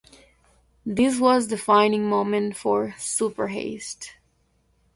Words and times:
This 0.83 1.19
was 1.19 1.45
a 1.45 1.49
defining 1.49 2.09
moment 2.09 2.55
for 2.57 2.95
Supeheist. 2.97 4.13